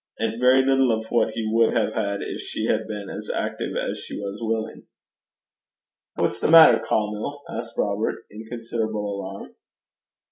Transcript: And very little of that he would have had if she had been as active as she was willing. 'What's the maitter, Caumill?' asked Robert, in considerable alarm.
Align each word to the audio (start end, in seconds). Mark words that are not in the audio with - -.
And 0.17 0.39
very 0.39 0.65
little 0.65 0.91
of 0.91 1.03
that 1.03 1.31
he 1.35 1.47
would 1.53 1.73
have 1.73 1.93
had 1.93 2.23
if 2.23 2.41
she 2.41 2.65
had 2.65 2.87
been 2.87 3.07
as 3.07 3.29
active 3.29 3.75
as 3.75 3.99
she 3.99 4.17
was 4.19 4.39
willing. 4.41 4.87
'What's 6.15 6.39
the 6.39 6.47
maitter, 6.49 6.79
Caumill?' 6.83 7.41
asked 7.47 7.77
Robert, 7.77 8.25
in 8.31 8.45
considerable 8.49 9.15
alarm. 9.21 9.53